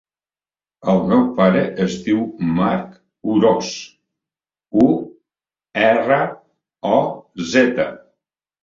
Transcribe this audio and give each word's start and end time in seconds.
El 0.93 1.01
meu 1.11 1.19
pare 1.39 1.61
es 1.85 1.97
diu 2.07 2.23
Mark 2.61 2.97
Uroz: 3.35 3.69
u, 4.87 4.89
erra, 5.87 6.23
o, 6.99 7.01
zeta. 7.55 7.91